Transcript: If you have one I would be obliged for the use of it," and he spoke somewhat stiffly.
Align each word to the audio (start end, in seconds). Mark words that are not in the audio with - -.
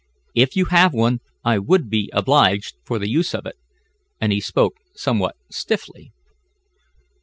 If 0.33 0.55
you 0.55 0.65
have 0.65 0.95
one 0.95 1.19
I 1.43 1.59
would 1.59 1.87
be 1.87 2.09
obliged 2.11 2.75
for 2.83 2.97
the 2.97 3.07
use 3.07 3.35
of 3.35 3.45
it," 3.45 3.57
and 4.19 4.31
he 4.31 4.41
spoke 4.41 4.77
somewhat 4.95 5.35
stiffly. 5.51 6.11